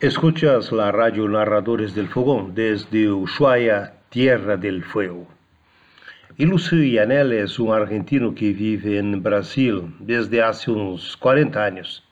[0.00, 5.28] Escuchas la radio Narradores del Fogón desde Ushuaia, Tierra del Fuego.
[6.38, 12.02] Y Lucio Yanel es un argentino que vive en Brasil desde hace unos 40 años.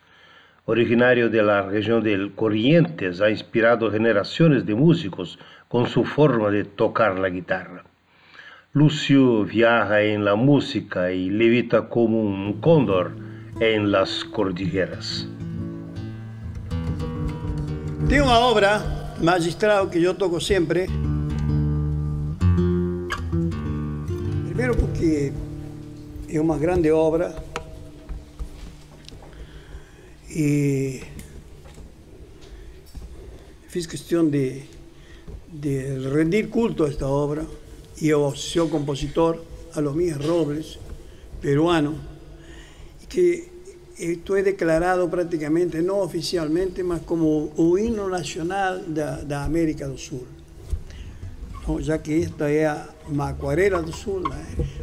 [0.67, 6.65] Originario de la región del Corrientes, ha inspirado generaciones de músicos con su forma de
[6.65, 7.85] tocar la guitarra.
[8.75, 13.13] Lucio viaja en la música y levita como un cóndor
[13.61, 15.27] en las cordilleras.
[18.09, 20.87] Tengo una obra magistral que yo toco siempre.
[24.47, 25.31] Primero porque
[26.27, 27.35] es una grande obra
[30.31, 31.01] y
[33.69, 34.65] fiz cuestión de,
[35.53, 37.45] de rendir culto a esta obra.
[37.99, 39.45] Y yo soy compositor,
[39.75, 40.79] a los míos Robles,
[41.43, 41.93] peruano,
[43.07, 43.58] que
[43.99, 50.23] esto es declarado prácticamente, no oficialmente, más como un himno nacional de, América del Sur.
[51.81, 52.71] ya que esta es
[53.11, 54.23] Macuarela del Sur,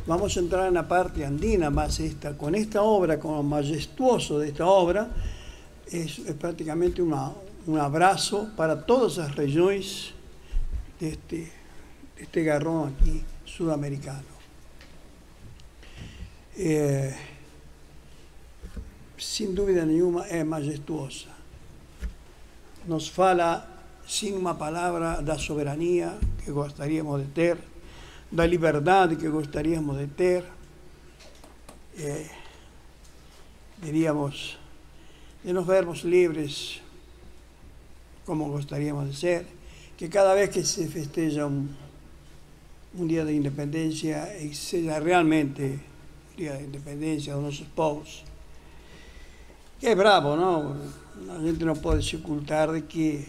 [0.05, 2.37] vamos a entrar en la parte andina más esta.
[2.37, 5.09] Con esta obra, con lo majestuoso de esta obra,
[5.89, 10.11] es, prácticamente un abrazo para todas las regiones
[10.99, 14.35] de este, de este garrón aquí sudamericano.
[16.57, 17.13] Eh,
[19.25, 21.33] sin dúvida nenhuma, é majestuosa.
[22.85, 23.65] Nos fala,
[24.05, 27.57] sin uma palavra, da soberania que gostaríamos de ter,
[28.29, 30.43] da liberdade que gostaríamos de ter,
[31.97, 32.29] eh,
[33.81, 34.57] diríamos,
[35.43, 36.81] de nos vermos livres
[38.25, 39.45] como gostaríamos de ser,
[39.97, 45.79] que cada vez que se festeja um dia de independência, seja realmente
[46.33, 48.23] o dia de independência dos nossos povos,
[49.79, 50.75] que es bravo, ¿no?
[51.27, 53.25] La gente no puede ocultar de que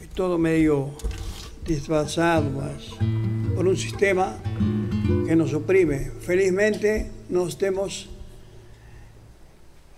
[0.00, 0.90] es todo medio
[1.64, 2.50] disfrazado
[3.54, 4.36] por un sistema
[5.26, 6.10] que nos oprime.
[6.20, 8.08] Felizmente nos tenemos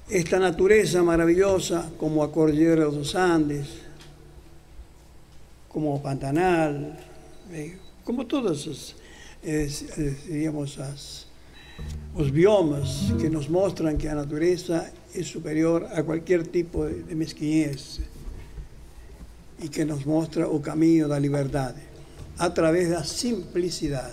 [0.09, 3.69] esta naturaleza maravillosa como a Cordillera de los Andes,
[5.69, 6.99] como Pantanal,
[7.51, 8.95] eh, como todas esas,
[9.43, 11.24] las
[12.17, 18.01] los biomas que nos muestran que la naturaleza es superior a cualquier tipo de mezquinez
[19.61, 21.75] y que nos muestra el camino de la libertad
[22.39, 24.13] a través de la simplicidad.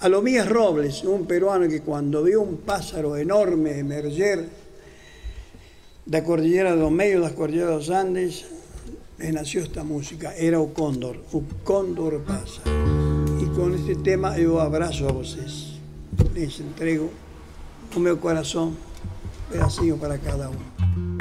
[0.00, 4.48] Alomías Robles, un peruano que cuando vio un pájaro enorme emerger
[6.04, 8.44] de la cordillera de los medios de la cordillera de los Andes,
[9.18, 12.62] le nació esta música, era un cóndor, un cóndor pasa.
[13.42, 15.77] Y con este tema yo abrazo a ustedes
[16.34, 17.12] les entrego
[17.94, 18.74] o meu coração,
[19.50, 21.17] pedacinho para cada um.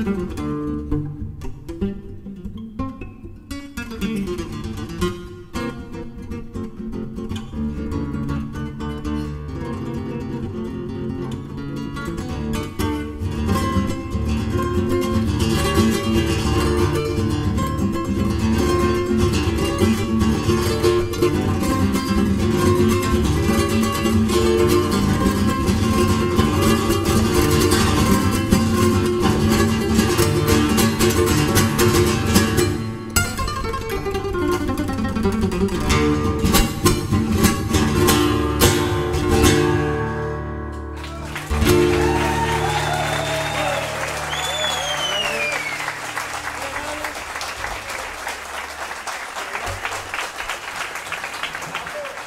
[0.00, 0.39] Mm-hmm.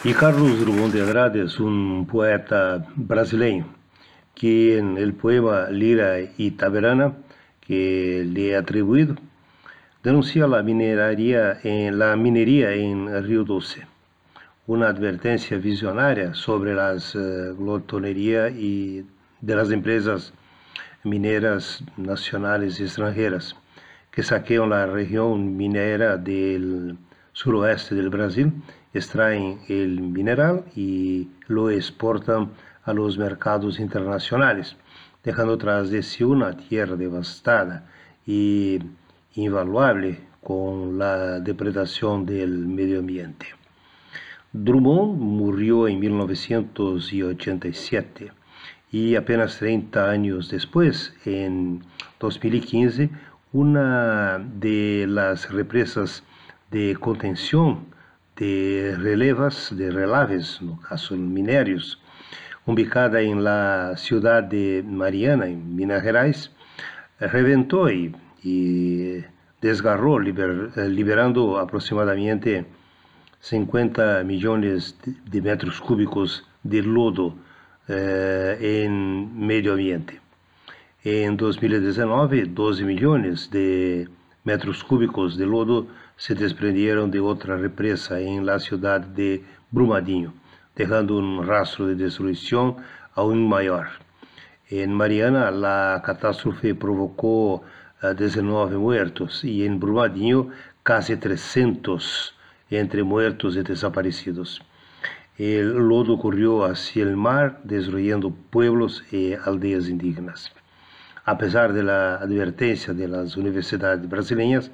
[0.05, 3.65] Y Carlos Drummond de Andrade es un poeta brasileño
[4.35, 7.13] que en el poema Lira y Taberana
[7.61, 9.15] que le he atribuido
[10.03, 13.87] denuncia la minería en, la minería en Río Doce,
[14.67, 19.05] una advertencia visionaria sobre las uh, glotonería y
[19.39, 20.33] de las empresas
[21.05, 23.55] mineras nacionales y extranjeras
[24.11, 26.97] que saquean la región minera del
[27.31, 28.51] suroeste del Brasil
[28.93, 32.51] extraen el mineral y lo exportan
[32.83, 34.77] a los mercados internacionales,
[35.23, 37.89] dejando tras de sí una tierra devastada
[38.25, 38.79] y
[39.35, 43.47] invaluable con la depredación del medio ambiente.
[44.51, 48.31] Drummond murió en 1987
[48.91, 51.83] y apenas 30 años después, en
[52.19, 53.09] 2015,
[53.53, 56.23] una de las represas
[56.69, 57.87] de contención
[58.35, 62.01] de relevas, de relaves, no caso minérios,
[62.65, 66.51] ubicada en la ciudad de Mariana, en Minas Gerais,
[67.19, 69.23] reventó y, y
[69.61, 72.65] desgarró, liber, liberando aproximadamente
[73.39, 74.97] 50 millones
[75.29, 77.35] de metros cúbicos de lodo
[77.87, 80.21] eh, en medio ambiente.
[81.03, 84.07] En 2019, 12 millones de
[84.45, 85.87] metros cúbicos de lodo
[86.23, 90.33] se desprendieron de otra represa en la ciudad de Brumadinho,
[90.73, 92.77] dejando un rastro de destrucción
[93.13, 93.87] aún mayor.
[94.69, 97.63] En Mariana, la catástrofe provocó
[98.17, 100.47] 19 muertos y en Brumadinho
[100.81, 102.33] casi 300
[102.69, 104.61] entre muertos y desaparecidos.
[105.37, 110.53] El lodo corrió hacia el mar, destruyendo pueblos y aldeas indígenas.
[111.25, 114.71] A pesar de la advertencia de las universidades brasileñas,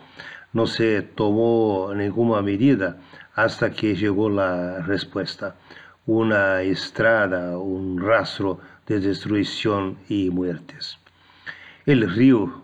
[0.53, 2.97] no se tomó ninguna medida
[3.35, 5.55] hasta que llegó la respuesta,
[6.05, 10.97] una estrada, un rastro de destrucción y muertes.
[11.85, 12.63] El río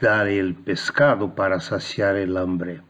[0.00, 2.80] da el pescado para saciar el hambre,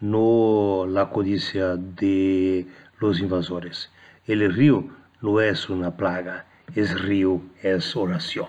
[0.00, 2.66] no la codicia de
[2.98, 3.90] los invasores.
[4.26, 4.84] El río
[5.20, 8.48] no es una plaga, es río, es oración.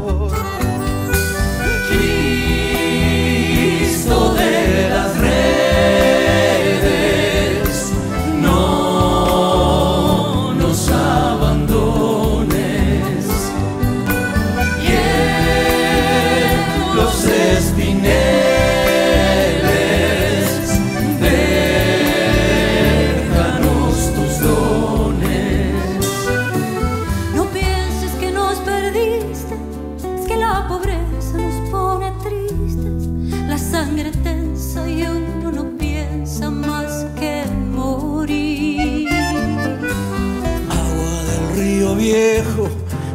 [42.01, 42.67] Viejo,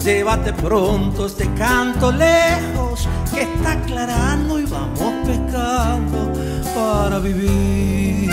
[0.05, 6.33] llévate pronto este canto lejos, que está aclarando y vamos pescando
[6.75, 8.31] para vivir.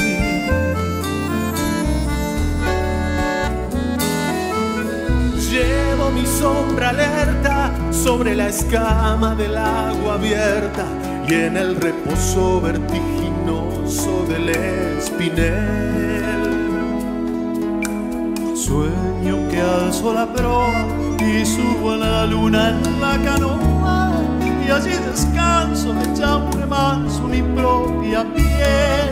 [5.50, 10.86] Llevo mi sombra alerta sobre la escama del agua abierta
[11.27, 16.42] y en el reposo vertiginoso del espinel.
[18.65, 20.88] Sueño que alzo la proa
[21.20, 24.13] y subo a la luna en la canoa
[24.65, 29.12] y allí descanso echa un remanso mi propia piel.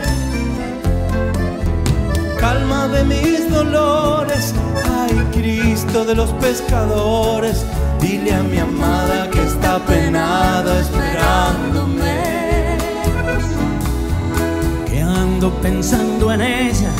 [2.40, 4.54] Calma de mis dolores,
[4.90, 7.66] ay Cristo de los pescadores,
[8.00, 12.22] dile a mi amada que está penada esperándome.
[14.86, 16.90] Que ando pensando en ella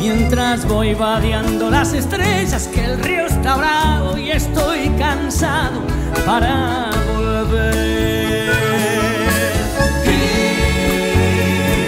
[0.00, 5.82] mientras voy vadeando las estrellas, que el río está bravo y estoy cansado
[6.24, 8.50] para volver.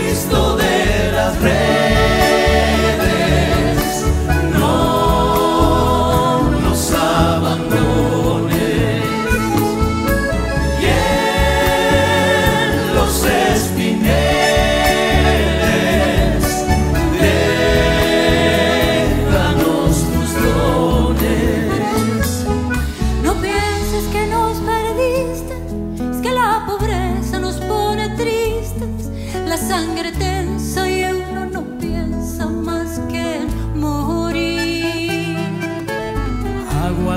[0.05, 1.72] Cristo de las redes,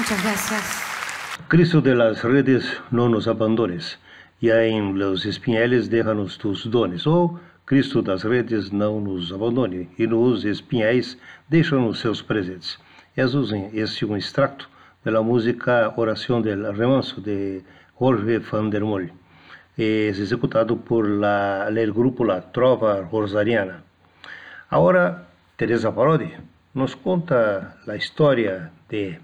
[0.00, 0.82] Muchas gracias.
[1.48, 3.98] Cristo de las redes, no nos abandones.
[4.40, 7.06] Ya en los espinheiros, déjanos tus dones.
[7.06, 9.90] Oh, Cristo das redes, não nos abandone.
[9.98, 11.18] E nos espinhais,
[11.50, 12.78] deixa-nos seus presentes.
[13.14, 14.70] Jesus, este é um extracto
[15.04, 17.62] da música Oração del Remanso, de
[17.98, 19.12] Jorge van der Mol.
[19.76, 23.84] Es executado por la, el grupo La Trova Rosariana.
[24.70, 26.32] Agora, Teresa Parodi
[26.72, 29.20] nos conta a história de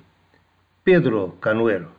[0.86, 1.95] Pedro Canoero.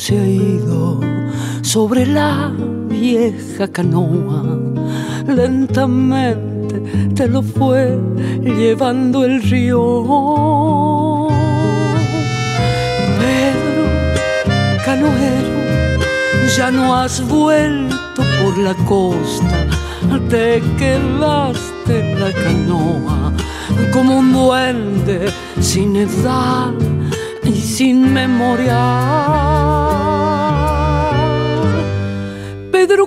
[0.00, 1.00] Se ha ido
[1.62, 2.52] sobre la
[2.88, 4.42] vieja canoa.
[5.26, 6.80] Lentamente
[7.14, 7.98] te lo fue
[8.42, 11.28] llevando el río.
[13.18, 13.84] Pedro
[14.84, 15.58] Canoero,
[16.56, 19.66] ya no has vuelto por la costa,
[20.28, 23.32] te quedaste en la canoa
[23.92, 25.26] como un duende
[25.60, 26.72] sin edad
[27.44, 29.83] y sin memoria.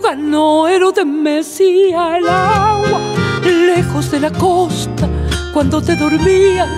[0.10, 3.02] Canoero te mecía el agua
[3.43, 5.10] lejos de la costa
[5.54, 6.70] cuando te dormías.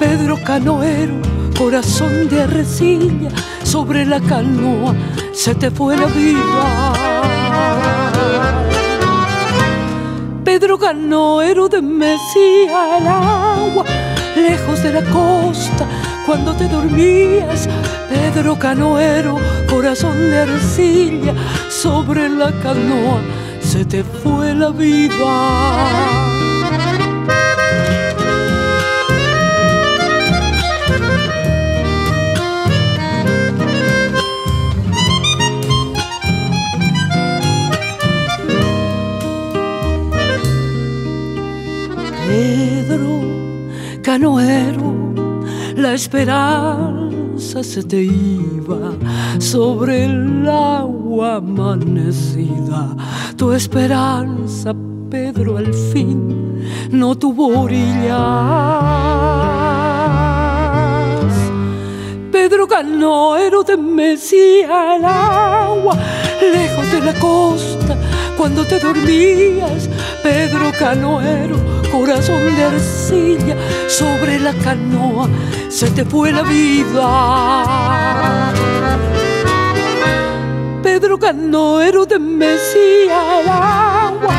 [0.00, 1.14] Pedro Canoero,
[1.56, 3.30] corazón de arrecilla,
[3.62, 4.96] sobre la canoa
[5.32, 6.92] se te fue la vida.
[10.42, 13.84] Pedro Canoero de Mesía el agua,
[14.34, 15.86] lejos de la costa,
[16.26, 17.68] cuando te dormías.
[18.08, 19.38] Pedro Canoero,
[19.70, 21.34] corazón de arcilla,
[21.70, 23.20] sobre la canoa
[23.60, 26.16] se te fue la vida.
[42.28, 43.20] Pedro
[44.02, 45.05] Canoero,
[45.76, 48.92] la esperanza se te iba
[49.38, 52.96] sobre el agua amanecida.
[53.36, 54.74] Tu esperanza,
[55.10, 56.56] Pedro, al fin
[56.90, 58.16] no tuvo orillas.
[62.32, 65.96] Pedro Canoero de Mesía el agua,
[66.40, 67.96] lejos de la costa,
[68.36, 69.90] cuando te dormías.
[70.22, 71.56] Pedro Canoero,
[71.98, 73.56] corazón de arcilla,
[73.88, 75.28] sobre la canoa
[75.68, 77.06] se te fue la vida.
[80.82, 84.34] Pedro Canoero de Mesía el agua,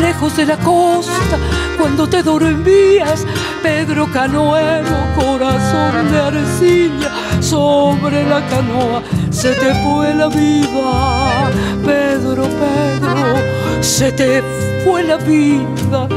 [0.00, 1.36] lejos de la costa,
[1.78, 3.26] cuando te dormías,
[3.62, 11.50] Pedro Canoero, corazón de arcilla, sobre la canoa se te fue la vida.
[11.84, 14.42] Pedro, Pedro, se te
[14.84, 16.08] fue la vida.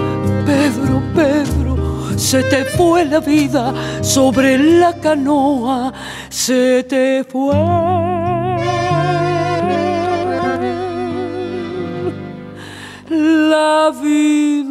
[2.18, 5.94] Se te fue la vida, sobre la canoa
[6.30, 7.54] se te fue.
[13.10, 14.68] la vida.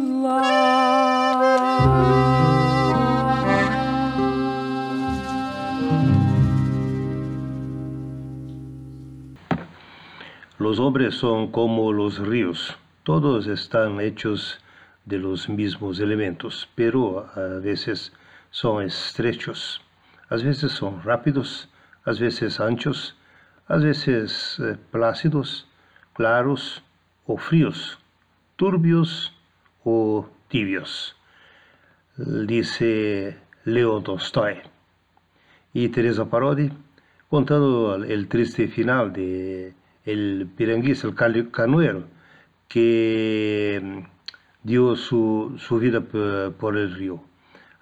[10.59, 14.59] Los hombres son como los ríos, todos están hechos
[15.07, 18.13] de los mismos elementos, pero a veces
[18.51, 19.81] son estrechos,
[20.29, 21.69] a veces son rápidos,
[22.05, 23.15] a veces anchos,
[23.67, 25.67] a veces eh, plácidos,
[26.13, 26.83] claros
[27.25, 27.99] o fríos
[28.57, 29.33] turbios
[29.83, 31.15] o tibios,
[32.17, 34.55] dice Leo Tolstoy.
[35.73, 36.71] Y Teresa Parodi,
[37.29, 39.73] contando el triste final de
[40.05, 42.05] el piranguista, el canoero,
[42.67, 44.07] que
[44.67, 47.21] dio su, su vida por el río.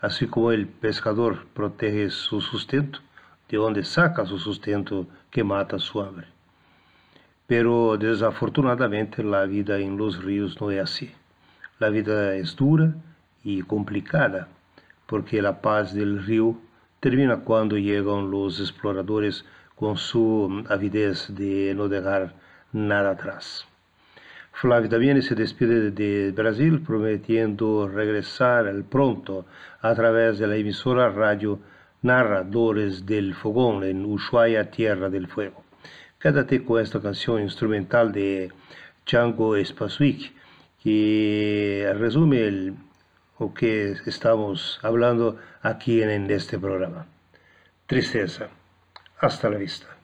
[0.01, 2.99] Así como el pescador protege su sustento,
[3.49, 6.27] de donde saca su sustento que mata su hambre.
[7.47, 11.11] Pero desafortunadamente la vida en los ríos no es así.
[11.79, 12.93] La vida es dura
[13.43, 14.47] y complicada
[15.07, 16.55] porque la paz del río
[16.99, 19.43] termina cuando llegan los exploradores
[19.75, 22.35] con su avidez de no dejar
[22.71, 23.65] nada atrás.
[24.61, 29.45] También se despide de Brasil prometiendo regresar pronto
[29.81, 31.59] a través de la emisora radio
[32.01, 35.63] Narradores del Fogón en Ushuaia, Tierra del Fuego.
[36.17, 38.49] Quédate con esta canción instrumental de
[39.05, 40.33] Django Spaswick
[40.81, 42.73] que resume
[43.37, 47.05] lo que estamos hablando aquí en este programa.
[47.85, 48.47] Tristeza.
[49.19, 49.94] Hasta la vista.